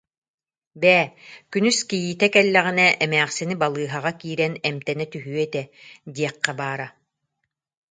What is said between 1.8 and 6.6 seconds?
кийиитэ кэллэҕинэ эмээхсини балыыһаҕа киирэн эмтэнэ түһүө этэ диэххэ